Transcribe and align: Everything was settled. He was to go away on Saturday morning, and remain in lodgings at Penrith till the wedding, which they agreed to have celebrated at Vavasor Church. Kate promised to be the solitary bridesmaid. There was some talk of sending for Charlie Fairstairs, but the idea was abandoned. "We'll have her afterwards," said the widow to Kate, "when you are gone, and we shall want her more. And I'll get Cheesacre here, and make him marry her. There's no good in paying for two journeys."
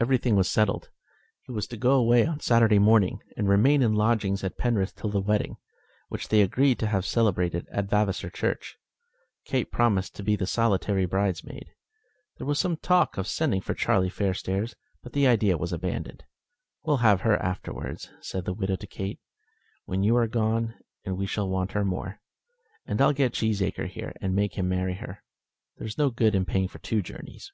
Everything 0.00 0.34
was 0.34 0.50
settled. 0.50 0.88
He 1.42 1.52
was 1.52 1.66
to 1.66 1.76
go 1.76 1.90
away 1.96 2.24
on 2.26 2.40
Saturday 2.40 2.78
morning, 2.78 3.20
and 3.36 3.46
remain 3.50 3.82
in 3.82 3.92
lodgings 3.92 4.42
at 4.42 4.56
Penrith 4.56 4.94
till 4.96 5.10
the 5.10 5.20
wedding, 5.20 5.58
which 6.08 6.28
they 6.28 6.40
agreed 6.40 6.78
to 6.78 6.86
have 6.86 7.04
celebrated 7.04 7.68
at 7.70 7.90
Vavasor 7.90 8.30
Church. 8.30 8.78
Kate 9.44 9.70
promised 9.70 10.14
to 10.16 10.22
be 10.22 10.36
the 10.36 10.46
solitary 10.46 11.04
bridesmaid. 11.04 11.66
There 12.38 12.46
was 12.46 12.58
some 12.58 12.78
talk 12.78 13.18
of 13.18 13.26
sending 13.26 13.60
for 13.60 13.74
Charlie 13.74 14.08
Fairstairs, 14.08 14.74
but 15.02 15.12
the 15.12 15.26
idea 15.26 15.58
was 15.58 15.70
abandoned. 15.70 16.24
"We'll 16.82 17.04
have 17.04 17.20
her 17.20 17.36
afterwards," 17.36 18.10
said 18.22 18.46
the 18.46 18.54
widow 18.54 18.76
to 18.76 18.86
Kate, 18.86 19.20
"when 19.84 20.02
you 20.02 20.16
are 20.16 20.26
gone, 20.28 20.76
and 21.04 21.18
we 21.18 21.26
shall 21.26 21.50
want 21.50 21.72
her 21.72 21.84
more. 21.84 22.20
And 22.86 23.02
I'll 23.02 23.12
get 23.12 23.34
Cheesacre 23.34 23.88
here, 23.88 24.14
and 24.22 24.34
make 24.34 24.54
him 24.54 24.66
marry 24.66 24.94
her. 24.94 25.22
There's 25.76 25.98
no 25.98 26.08
good 26.08 26.34
in 26.34 26.46
paying 26.46 26.68
for 26.68 26.78
two 26.78 27.02
journeys." 27.02 27.52